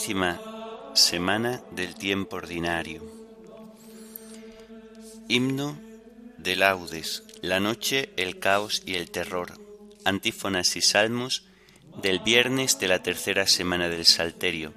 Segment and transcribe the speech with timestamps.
[0.00, 0.40] la undécima
[0.94, 3.02] semana del tiempo ordinario.
[5.28, 5.78] Himno
[6.38, 9.58] de laudes, la noche, el caos y el terror.
[10.06, 11.44] Antífonas y salmos
[12.00, 14.72] del viernes de la tercera semana del Salterio.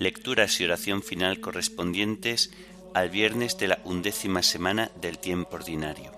[0.00, 2.50] Lecturas y oración final correspondientes
[2.92, 6.15] al viernes de la undécima semana del tiempo ordinario.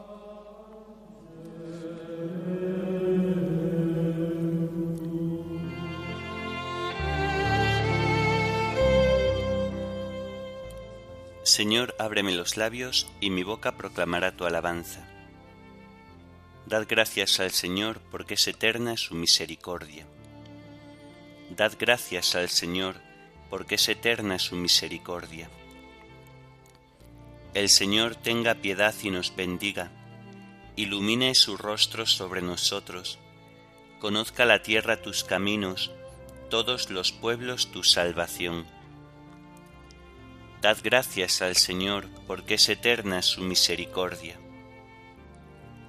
[11.48, 15.08] Señor, ábreme los labios, y mi boca proclamará tu alabanza.
[16.66, 20.06] Dad gracias al Señor, porque es eterna su misericordia.
[21.56, 22.96] Dad gracias al Señor,
[23.48, 25.48] porque es eterna su misericordia.
[27.54, 29.90] El Señor tenga piedad y nos bendiga,
[30.76, 33.18] ilumine su rostro sobre nosotros,
[34.00, 35.92] conozca la tierra tus caminos,
[36.50, 38.66] todos los pueblos tu salvación
[40.60, 44.36] Dad gracias al Señor, porque es eterna su misericordia.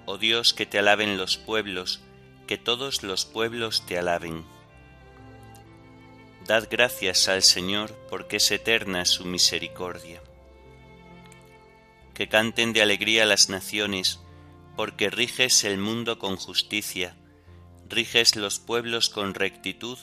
[0.06, 2.02] Oh Dios, que te alaben los pueblos,
[2.46, 4.46] que todos los pueblos te alaben.
[6.46, 10.22] Dad gracias al Señor, porque es eterna su misericordia.
[12.14, 14.20] Que canten de alegría las naciones,
[14.78, 17.16] porque riges el mundo con justicia,
[17.88, 19.98] riges los pueblos con rectitud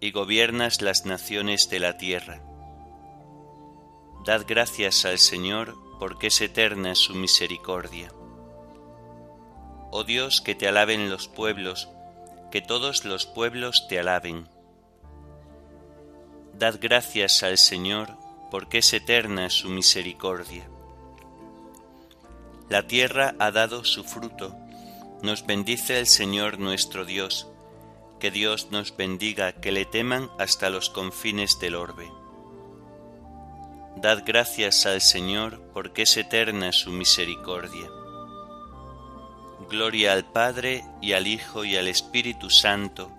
[0.00, 2.40] y gobiernas las naciones de la tierra.
[4.26, 8.10] Dad gracias al Señor, porque es eterna su misericordia.
[9.92, 11.88] Oh Dios, que te alaben los pueblos,
[12.50, 14.48] que todos los pueblos te alaben.
[16.54, 18.16] Dad gracias al Señor,
[18.50, 20.68] porque es eterna su misericordia.
[22.68, 24.56] La tierra ha dado su fruto,
[25.22, 27.46] nos bendice el Señor nuestro Dios,
[28.18, 32.10] que Dios nos bendiga, que le teman hasta los confines del orbe.
[33.96, 37.88] Dad gracias al Señor porque es eterna su misericordia.
[39.70, 43.10] Gloria al Padre y al Hijo y al Espíritu Santo,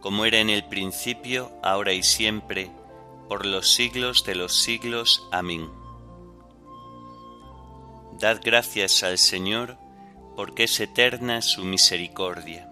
[0.00, 2.72] como era en el principio, ahora y siempre,
[3.28, 5.28] por los siglos de los siglos.
[5.30, 5.70] Amén.
[8.18, 9.78] Dad gracias al Señor
[10.34, 12.71] porque es eterna su misericordia.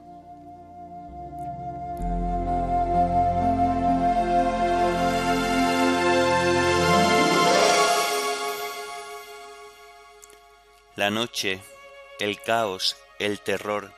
[11.00, 11.62] La noche,
[12.19, 13.91] el caos, el terror,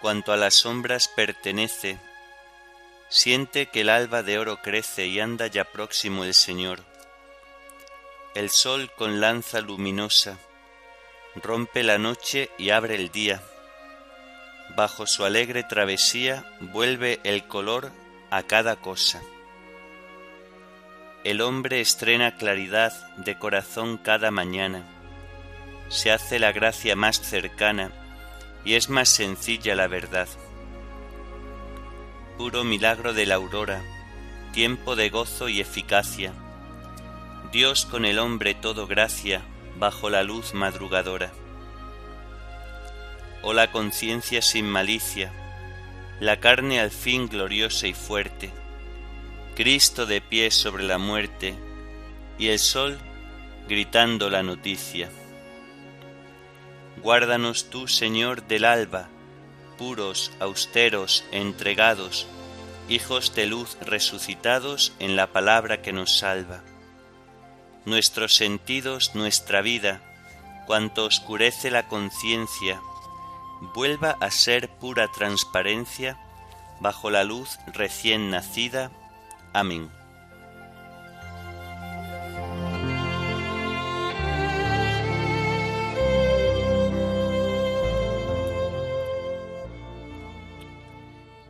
[0.00, 1.98] cuanto a las sombras pertenece,
[3.10, 6.80] siente que el alba de oro crece y anda ya próximo el Señor.
[8.34, 10.38] El sol con lanza luminosa
[11.34, 13.42] rompe la noche y abre el día.
[14.74, 17.92] Bajo su alegre travesía vuelve el color
[18.30, 19.20] a cada cosa.
[21.24, 24.94] El hombre estrena claridad de corazón cada mañana
[25.88, 27.90] se hace la gracia más cercana
[28.64, 30.28] y es más sencilla la verdad.
[32.36, 33.82] Puro milagro de la aurora,
[34.52, 36.32] tiempo de gozo y eficacia.
[37.52, 39.42] Dios con el hombre todo gracia
[39.78, 41.32] bajo la luz madrugadora.
[43.42, 45.32] Oh la conciencia sin malicia,
[46.20, 48.50] la carne al fin gloriosa y fuerte,
[49.54, 51.54] Cristo de pie sobre la muerte
[52.38, 52.98] y el sol
[53.68, 55.08] gritando la noticia.
[57.02, 59.08] Guárdanos tú, Señor, del alba,
[59.76, 62.26] puros, austeros, entregados,
[62.88, 66.62] hijos de luz resucitados en la palabra que nos salva.
[67.84, 70.02] Nuestros sentidos, nuestra vida,
[70.66, 72.80] cuanto oscurece la conciencia,
[73.74, 76.18] vuelva a ser pura transparencia
[76.80, 78.90] bajo la luz recién nacida.
[79.52, 79.97] Amén.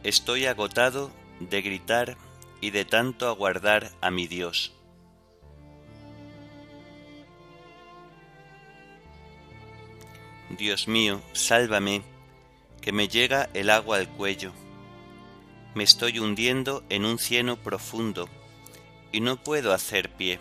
[0.08, 2.16] Estoy agotado de gritar
[2.62, 4.72] y de tanto aguardar a mi Dios.
[10.48, 12.00] Dios mío, sálvame,
[12.80, 14.54] que me llega el agua al cuello.
[15.74, 18.30] Me estoy hundiendo en un cieno profundo
[19.12, 20.38] y no puedo hacer pie.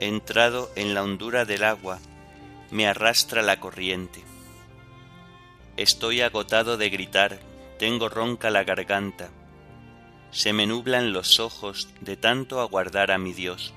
[0.00, 1.98] Entrado en la hondura del agua
[2.70, 4.22] me arrastra la corriente.
[5.78, 7.40] Estoy agotado de gritar,
[7.78, 9.30] tengo ronca la garganta,
[10.30, 13.72] se me nublan los ojos de tanto aguardar a mi Dios.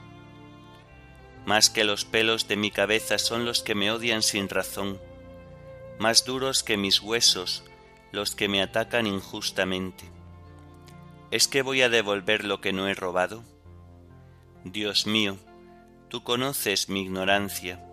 [1.45, 4.99] Más que los pelos de mi cabeza son los que me odian sin razón,
[5.99, 7.63] más duros que mis huesos
[8.11, 10.05] los que me atacan injustamente.
[11.29, 13.43] ¿Es que voy a devolver lo que no he robado?
[14.63, 15.37] Dios mío,
[16.09, 17.85] tú conoces mi ignorancia,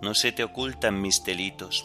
[0.00, 1.84] no se te ocultan mis delitos.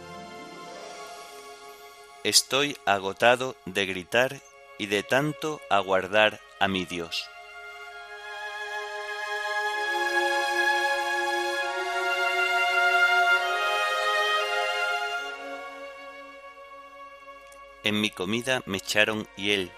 [2.23, 4.41] Estoy agotado de gritar
[4.77, 7.27] y de tanto aguardar a mi Dios.
[17.83, 19.71] En mi comida me echaron hiel,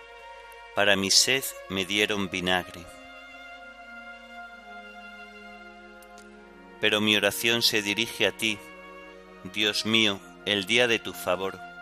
[0.75, 2.86] para mi sed me dieron vinagre.
[6.81, 8.60] Pero mi oración se dirige a ti,
[9.54, 11.73] Dios mío, el día de tu favor.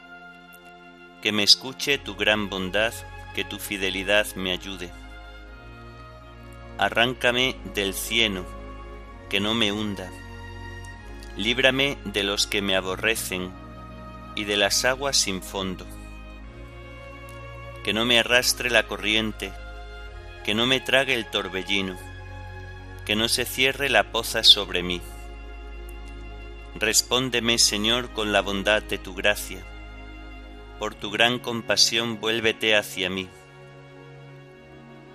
[1.21, 2.93] Que me escuche tu gran bondad
[3.35, 4.91] que tu fidelidad me ayude.
[6.79, 8.43] Arráncame del cieno,
[9.29, 10.09] que no me hunda.
[11.37, 13.51] Líbrame de los que me aborrecen
[14.35, 15.85] y de las aguas sin fondo.
[17.83, 19.53] Que no me arrastre la corriente,
[20.43, 21.97] que no me trague el torbellino,
[23.05, 25.01] que no se cierre la poza sobre mí.
[26.75, 29.63] Respóndeme, Señor, con la bondad de tu gracia
[30.81, 33.29] por tu gran compasión vuélvete hacia mí.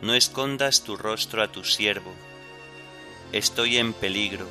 [0.00, 2.14] No escondas tu rostro a tu siervo,
[3.32, 4.46] estoy en peligro,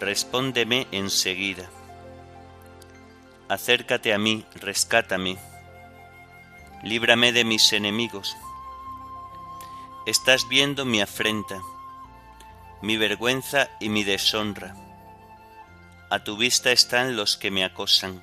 [0.00, 1.68] respóndeme enseguida.
[3.50, 5.36] Acércate a mí, rescátame,
[6.82, 8.34] líbrame de mis enemigos.
[10.06, 11.60] Estás viendo mi afrenta,
[12.80, 14.74] mi vergüenza y mi deshonra.
[16.08, 18.22] A tu vista están los que me acosan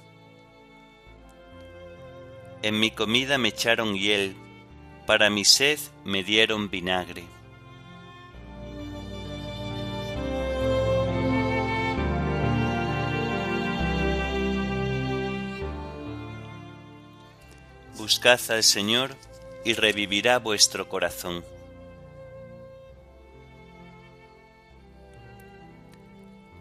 [2.63, 4.35] En mi comida me echaron hiel,
[5.07, 7.23] para mi sed me dieron vinagre.
[17.97, 19.15] Buscad al Señor
[19.65, 21.43] y revivirá vuestro corazón.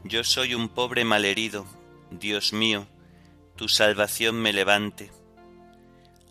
[0.05, 1.67] Yo soy un pobre malherido,
[2.11, 2.87] Dios mío,
[3.55, 5.20] tu salvación me levante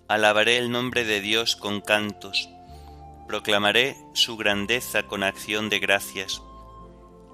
[0.10, 2.50] Alabaré el nombre de Dios con cantos,
[3.28, 6.42] proclamaré su grandeza con acción de gracias.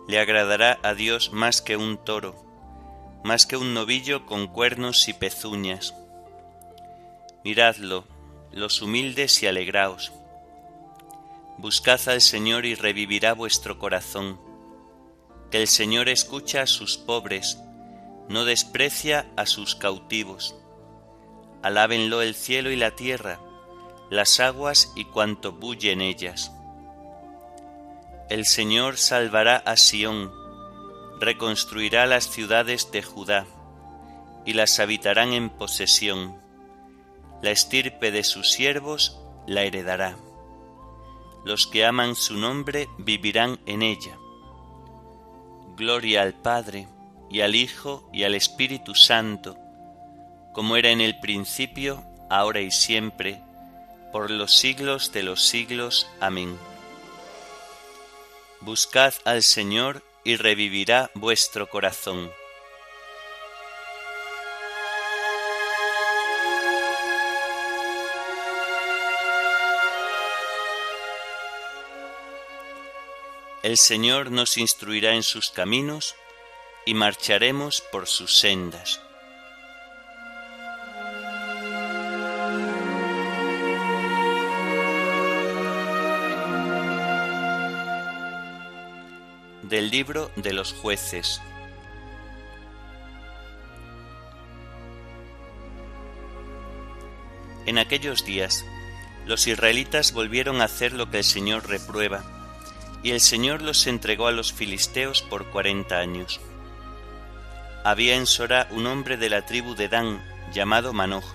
[0.09, 2.35] Le agradará a Dios más que un toro,
[3.23, 5.95] más que un novillo con cuernos y pezuñas.
[7.45, 8.03] Miradlo,
[8.51, 10.11] los humildes y alegraos.
[11.57, 14.37] Buscad al Señor y revivirá vuestro corazón.
[15.49, 17.57] Que el Señor escucha a sus pobres,
[18.27, 20.55] no desprecia a sus cautivos
[21.65, 23.39] Alábenlo el cielo y la tierra,
[24.11, 26.51] las aguas y cuanto bulle en ellas.
[28.29, 30.31] El Señor salvará a Sión,
[31.19, 33.47] reconstruirá las ciudades de Judá,
[34.45, 36.39] y las habitarán en posesión.
[37.41, 40.17] La estirpe de sus siervos la heredará.
[41.45, 44.19] Los que aman su nombre vivirán en ella.
[45.75, 46.87] Gloria al Padre,
[47.31, 49.57] y al Hijo, y al Espíritu Santo,
[50.55, 53.41] como era en el principio, ahora y siempre,
[54.13, 56.07] por los siglos de los siglos.
[56.21, 56.57] Amén.
[58.61, 62.31] Buscad al Señor y revivirá vuestro corazón.
[73.61, 76.15] El Señor nos instruirá en sus caminos
[76.85, 79.04] y marcharemos por sus sendas.
[89.89, 91.41] Libro de los jueces.
[97.65, 98.65] En aquellos días,
[99.25, 102.23] los israelitas volvieron a hacer lo que el Señor reprueba
[103.03, 106.39] y el Señor los entregó a los filisteos por cuarenta años.
[107.83, 111.25] Había en Sora un hombre de la tribu de Dan llamado Manoj.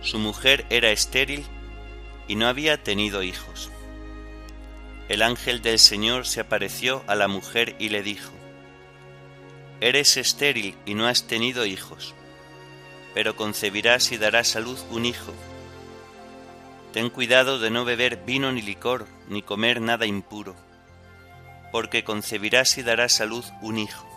[0.00, 1.44] Su mujer era estéril
[2.28, 3.70] y no había tenido hijos.
[5.10, 8.32] El ángel del Señor se apareció a la mujer y le dijo,
[9.82, 12.14] Eres estéril y no has tenido hijos,
[13.12, 15.34] pero concebirás y darás a luz un hijo
[16.92, 20.56] Ten cuidado de no beber vino ni licor, ni comer nada impuro,
[21.70, 24.08] porque concebirás y darás a luz un hijo.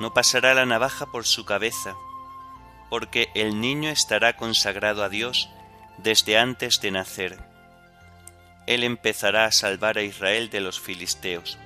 [0.00, 1.94] No pasará la navaja por su cabeza,
[2.88, 5.48] porque el niño estará consagrado a Dios
[5.98, 7.49] desde antes de nacer.
[8.66, 11.58] Él empezará a salvar a Israel de los filisteos.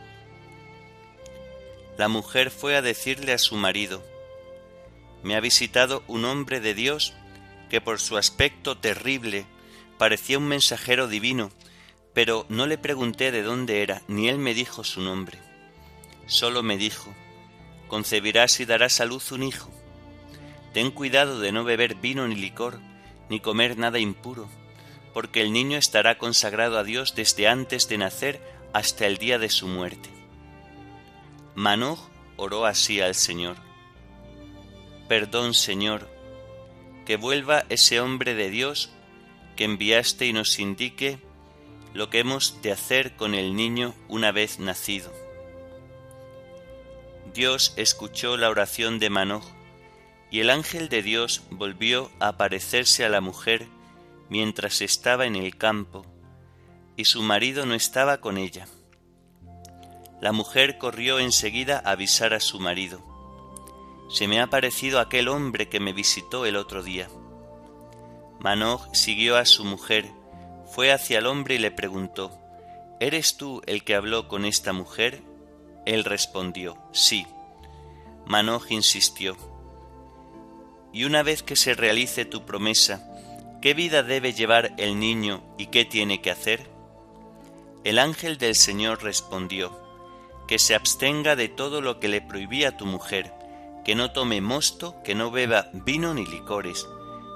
[1.96, 4.02] La mujer fue a decirle a su marido,
[5.22, 7.14] Me ha visitado un hombre de Dios
[7.70, 9.46] que por su aspecto terrible
[9.98, 11.50] parecía un mensajero divino,
[12.12, 15.38] pero no le pregunté de dónde era, ni él me dijo su nombre.
[16.26, 17.14] Solo me dijo,
[17.88, 19.70] concebirás y darás a luz un hijo.
[20.72, 22.80] Ten cuidado de no beber vino ni licor,
[23.28, 24.48] ni comer nada impuro,
[25.14, 28.40] porque el niño estará consagrado a Dios desde antes de nacer
[28.72, 30.10] hasta el día de su muerte.
[31.54, 33.56] Manoj oró así al Señor.
[35.08, 36.08] Perdón, Señor,
[37.06, 38.90] que vuelva ese hombre de Dios
[39.56, 41.20] que enviaste y nos indique
[41.92, 45.12] lo que hemos de hacer con el niño una vez nacido.
[47.32, 49.44] Dios escuchó la oración de Manoj,
[50.30, 53.68] y el ángel de Dios volvió a aparecerse a la mujer
[54.28, 56.04] mientras estaba en el campo,
[56.96, 58.66] y su marido no estaba con ella.
[60.20, 63.02] La mujer corrió enseguida a avisar a su marido.
[64.08, 67.08] Se me ha parecido aquel hombre que me visitó el otro día.
[68.40, 70.10] Manoj siguió a su mujer,
[70.66, 72.30] fue hacia el hombre y le preguntó,
[73.00, 75.22] ¿Eres tú el que habló con esta mujer?
[75.84, 77.26] Él respondió, sí.
[78.26, 79.36] Manoj insistió,
[80.92, 83.13] y una vez que se realice tu promesa,
[83.64, 86.68] ¿qué vida debe llevar el niño y qué tiene que hacer?
[87.82, 89.72] El ángel del Señor respondió,
[90.46, 93.32] que se abstenga de todo lo que le prohibía tu mujer,
[93.82, 96.86] que no tome mosto, que no beba vino ni licores,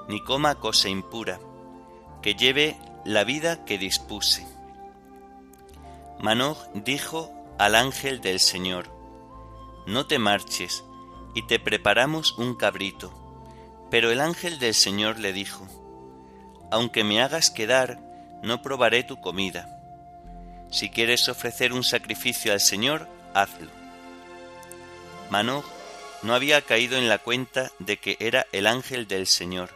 [0.07, 1.39] ni coma cosa impura,
[2.21, 4.45] que lleve la vida que dispuse.
[6.19, 8.85] Manoj dijo al ángel del Señor,
[9.87, 10.83] No te marches,
[11.33, 13.11] y te preparamos un cabrito.
[13.89, 15.78] Pero el ángel del Señor le dijo,
[16.71, 17.97] Aunque me hagas quedar,
[18.41, 19.67] no probaré tu comida.
[20.71, 23.71] Si quieres ofrecer un sacrificio al Señor, hazlo.
[25.29, 25.65] Manoj
[26.21, 29.69] no había caído en la cuenta de que era el ángel del Señor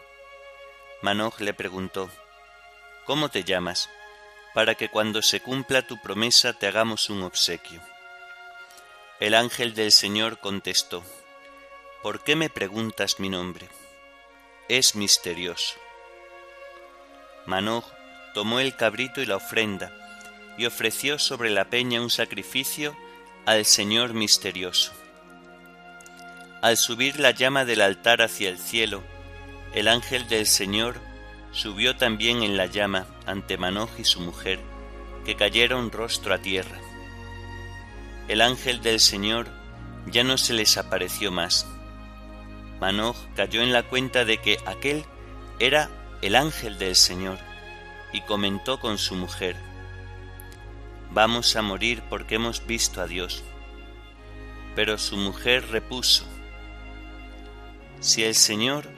[1.03, 2.09] Manoj le preguntó,
[3.05, 3.89] ¿Cómo te llamas?
[4.53, 7.81] Para que cuando se cumpla tu promesa te hagamos un obsequio.
[9.19, 11.03] El ángel del Señor contestó,
[12.01, 13.67] ¿Por qué me preguntas mi nombre?
[14.69, 15.75] Es misterioso.
[17.45, 17.83] Manoj
[18.33, 19.91] tomó el cabrito y la ofrenda,
[20.57, 22.95] y ofreció sobre la peña un sacrificio
[23.45, 24.93] al Señor misterioso.
[26.61, 29.03] Al subir la llama del altar hacia el cielo,
[29.73, 31.01] el ángel del Señor
[31.51, 34.59] subió también en la llama ante Manoj y su mujer,
[35.25, 36.79] que cayeron rostro a tierra.
[38.27, 39.47] El ángel del Señor
[40.05, 41.67] ya no se les apareció más.
[42.79, 45.03] Manoj cayó en la cuenta de que aquel
[45.59, 45.89] era
[46.23, 47.37] el ángel del Señor
[48.13, 49.57] y comentó con su mujer,
[51.11, 53.43] Vamos a morir porque hemos visto a Dios.
[54.73, 56.23] Pero su mujer repuso,
[57.99, 58.89] Si el Señor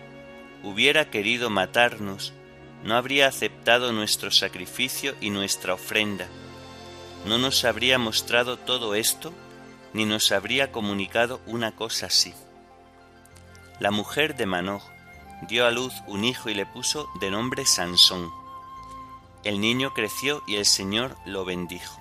[0.64, 2.32] hubiera querido matarnos,
[2.84, 6.28] no habría aceptado nuestro sacrificio y nuestra ofrenda,
[7.26, 9.34] no nos habría mostrado todo esto,
[9.94, 12.36] ni nos habría comunicado una cosa así.
[13.80, 14.95] La mujer de Manoj
[15.42, 18.32] dio a luz un hijo y le puso de nombre Sansón.
[19.44, 22.00] El niño creció y el Señor lo bendijo.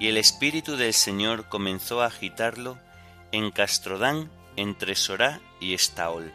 [0.00, 2.78] Y el espíritu del Señor comenzó a agitarlo
[3.30, 6.32] en Castrodán, entre Sorá y Estaol.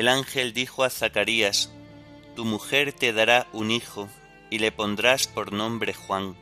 [0.00, 1.70] El ángel dijo a Zacarías,
[2.34, 4.08] Tu mujer te dará un hijo,
[4.50, 6.36] y le pondrás por nombre Juan.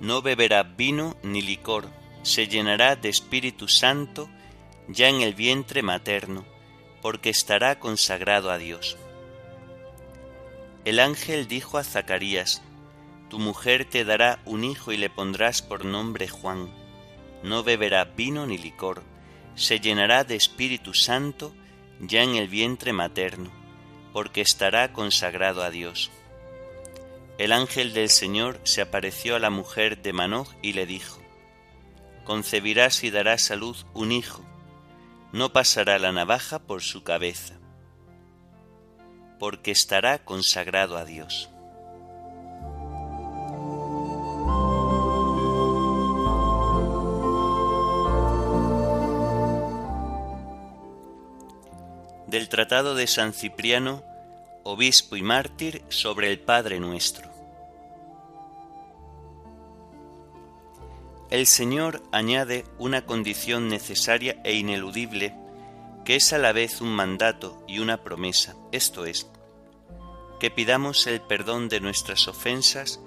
[0.00, 1.88] No beberá vino ni licor,
[2.22, 4.28] se llenará de Espíritu Santo
[4.88, 6.44] ya en el vientre materno,
[7.00, 8.96] porque estará consagrado a Dios.
[10.84, 12.62] El ángel dijo a Zacarías,
[13.30, 16.70] Tu mujer te dará un hijo y le pondrás por nombre Juan.
[17.42, 19.02] No beberá vino ni licor,
[19.54, 21.52] se llenará de Espíritu Santo
[22.00, 23.50] ya en el vientre materno,
[24.12, 26.10] porque estará consagrado a Dios.
[27.38, 31.20] El ángel del Señor se apareció a la mujer de Manoj y le dijo,
[32.24, 34.42] Concebirás y darás a luz un hijo,
[35.32, 37.54] no pasará la navaja por su cabeza,
[39.38, 41.50] porque estará consagrado a Dios.
[52.28, 54.02] Del Tratado de San Cipriano,
[54.66, 57.30] obispo y mártir sobre el Padre nuestro.
[61.30, 65.34] El Señor añade una condición necesaria e ineludible
[66.04, 69.28] que es a la vez un mandato y una promesa, esto es,
[70.38, 73.00] que pidamos el perdón de nuestras ofensas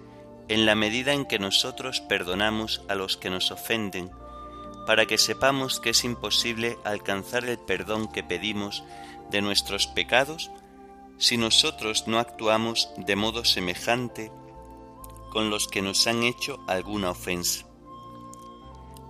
[0.49, 4.11] en la medida en que nosotros perdonamos a los que nos ofenden,
[4.85, 8.83] para que sepamos que es imposible alcanzar el perdón que pedimos
[9.29, 10.51] de nuestros pecados
[11.19, 14.31] si nosotros no actuamos de modo semejante
[15.31, 17.65] con los que nos han hecho alguna ofensa.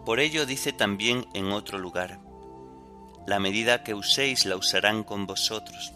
[0.05, 2.19] Por ello dice también en otro lugar,
[3.27, 5.93] la medida que uséis la usarán con vosotros.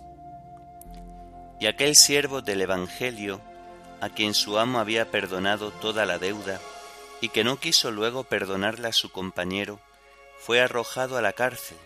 [1.59, 3.41] Y aquel siervo del Evangelio,
[3.99, 6.59] a quien su amo había perdonado toda la deuda,
[7.21, 9.79] y que no quiso luego perdonarla a su compañero,
[10.37, 11.77] fue arrojado a la cárcel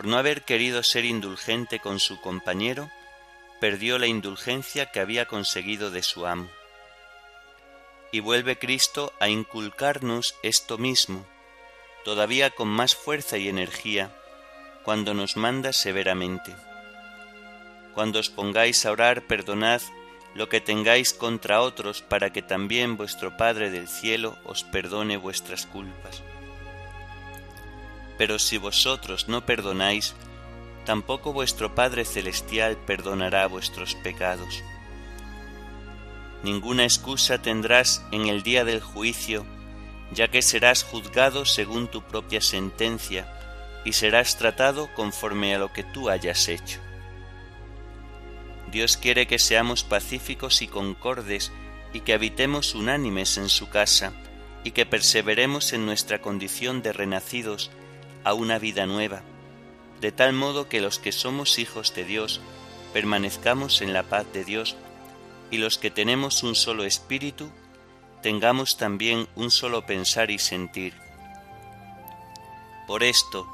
[0.00, 2.90] por no haber querido ser indulgente con su compañero,
[3.60, 6.48] perdió la indulgencia que había conseguido de su amo.
[8.10, 11.26] Y vuelve Cristo a inculcarnos esto mismo,
[12.02, 14.10] todavía con más fuerza y energía,
[14.84, 16.56] cuando nos manda severamente.
[17.94, 19.82] Cuando os pongáis a orar, perdonad
[20.34, 25.66] lo que tengáis contra otros, para que también vuestro Padre del cielo os perdone vuestras
[25.66, 26.22] culpas.
[28.20, 30.14] Pero si vosotros no perdonáis,
[30.84, 34.62] tampoco vuestro Padre Celestial perdonará vuestros pecados.
[36.42, 39.46] Ninguna excusa tendrás en el día del juicio,
[40.12, 43.26] ya que serás juzgado según tu propia sentencia
[43.86, 46.78] y serás tratado conforme a lo que tú hayas hecho.
[48.70, 51.52] Dios quiere que seamos pacíficos y concordes
[51.94, 54.12] y que habitemos unánimes en su casa
[54.62, 57.70] y que perseveremos en nuestra condición de renacidos
[58.24, 59.22] a una vida nueva,
[60.00, 62.40] de tal modo que los que somos hijos de Dios
[62.92, 64.76] permanezcamos en la paz de Dios
[65.50, 67.50] y los que tenemos un solo espíritu
[68.22, 70.94] tengamos también un solo pensar y sentir.
[72.86, 73.46] Por esto,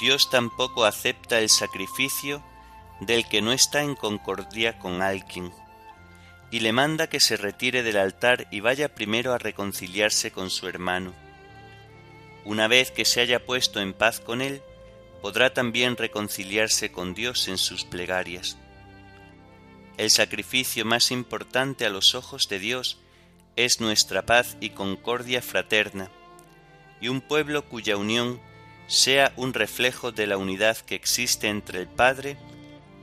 [0.00, 2.42] Dios tampoco acepta el sacrificio
[3.00, 5.52] del que no está en concordia con alguien,
[6.50, 10.68] y le manda que se retire del altar y vaya primero a reconciliarse con su
[10.68, 11.21] hermano
[12.44, 14.62] una vez que se haya puesto en paz con Él,
[15.20, 18.58] podrá también reconciliarse con Dios en sus plegarias.
[19.96, 22.98] El sacrificio más importante a los ojos de Dios
[23.56, 26.10] es nuestra paz y concordia fraterna,
[27.00, 28.40] y un pueblo cuya unión
[28.86, 32.36] sea un reflejo de la unidad que existe entre el Padre,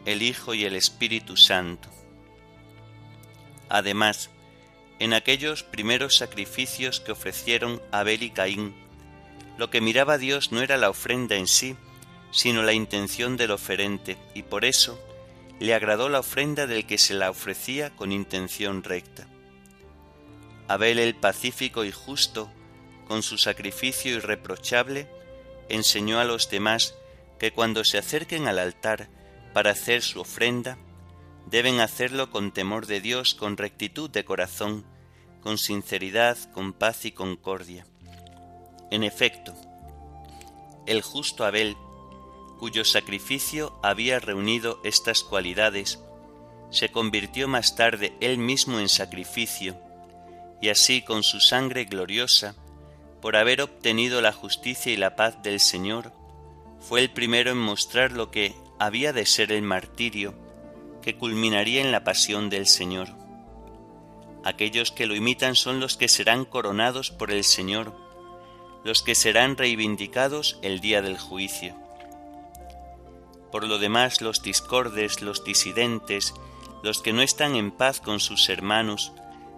[0.05, 1.89] el Hijo y el Espíritu Santo.
[3.69, 4.29] Además,
[4.99, 8.75] en aquellos primeros sacrificios que ofrecieron Abel y Caín,
[9.59, 11.75] lo que miraba Dios no era la ofrenda en sí,
[12.31, 14.97] sino la intención del oferente, y por eso
[15.59, 19.27] le agradó la ofrenda del que se la ofrecía con intención recta.
[20.69, 22.49] Abel el pacífico y justo,
[23.05, 25.09] con su sacrificio irreprochable,
[25.67, 26.95] enseñó a los demás
[27.37, 29.09] que cuando se acerquen al altar
[29.53, 30.77] para hacer su ofrenda,
[31.47, 34.85] deben hacerlo con temor de Dios, con rectitud de corazón,
[35.41, 37.85] con sinceridad, con paz y concordia
[38.91, 39.53] en efecto,
[40.85, 41.75] el justo Abel
[42.59, 45.99] cuyo sacrificio había reunido estas cualidades,
[46.69, 49.77] se convirtió más tarde él mismo en sacrificio,
[50.61, 52.55] y así con su sangre gloriosa,
[53.21, 56.11] por haber obtenido la justicia y la paz del Señor,
[56.79, 60.33] fue el primero en mostrar lo que había de ser el martirio,
[61.01, 63.07] que culminaría en la pasión del Señor.
[64.43, 67.93] Aquellos que lo imitan son los que serán coronados por el Señor,
[68.83, 71.75] los que serán reivindicados el día del juicio.
[73.51, 76.33] Por lo demás, los discordes, los disidentes,
[76.83, 79.11] los que no están en paz con sus hermanos,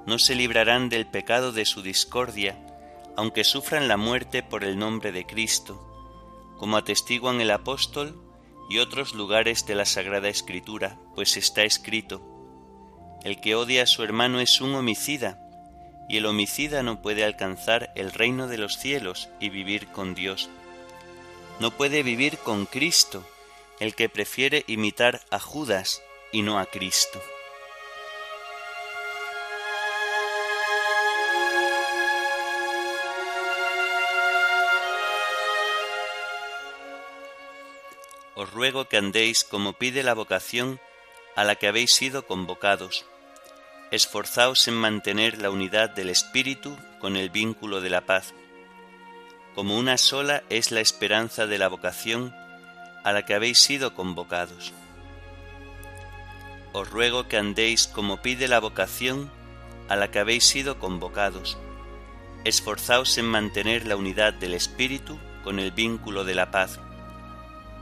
[0.05, 2.57] no se librarán del pecado de su discordia,
[3.15, 5.87] aunque sufran la muerte por el nombre de Cristo,
[6.57, 8.19] como atestiguan el apóstol
[8.69, 12.21] y otros lugares de la Sagrada Escritura, pues está escrito,
[13.23, 15.39] El que odia a su hermano es un homicida,
[16.11, 20.49] y el homicida no puede alcanzar el reino de los cielos y vivir con Dios.
[21.61, 23.25] No puede vivir con Cristo,
[23.79, 27.21] el que prefiere imitar a Judas y no a Cristo.
[38.35, 40.81] Os ruego que andéis como pide la vocación
[41.37, 43.05] a la que habéis sido convocados.
[43.91, 48.33] Esforzaos en mantener la unidad del Espíritu con el vínculo de la paz.
[49.53, 52.33] Como una sola es la esperanza de la vocación
[53.03, 54.73] a la que habéis sido convocados.
[56.73, 59.29] Os ruego que andéis como pide la vocación
[59.89, 61.57] a la que habéis sido convocados.
[62.45, 66.79] Esforzaos en mantener la unidad del Espíritu con el vínculo de la paz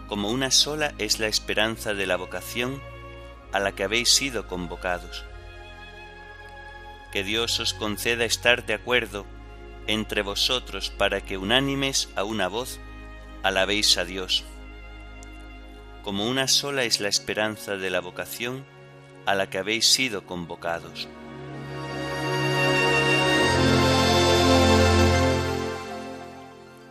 [0.09, 2.81] como una sola es la esperanza de la vocación
[3.51, 5.23] a la que habéis sido convocados.
[7.11, 9.25] Que Dios os conceda estar de acuerdo
[9.87, 12.79] entre vosotros para que unánimes a una voz
[13.41, 14.43] alabéis a Dios.
[16.03, 18.65] Como una sola es la esperanza de la vocación
[19.25, 21.07] a la que habéis sido convocados.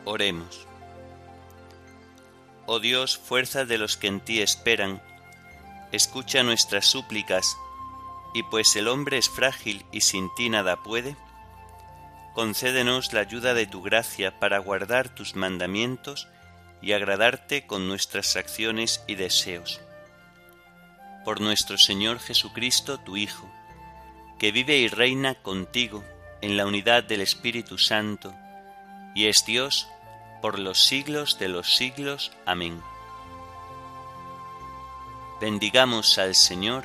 [0.05, 0.67] Oremos.
[2.67, 5.03] Oh Dios, fuerza de los que en ti esperan,
[5.93, 7.57] escucha nuestras súplicas,
[8.35, 11.17] y pues el hombre es frágil y sin ti nada puede,
[12.35, 16.29] concédenos la ayuda de tu gracia para guardar tus mandamientos
[16.81, 19.81] y agradarte con nuestras acciones y deseos.
[21.25, 23.51] Por nuestro Señor Jesucristo, tu Hijo,
[24.39, 26.05] que vive y reina contigo
[26.41, 28.35] en la unidad del Espíritu Santo,
[29.15, 29.89] y es Dios
[30.41, 32.31] por los siglos de los siglos.
[32.47, 32.81] Amén.
[35.41, 36.85] Bendigamos al Señor,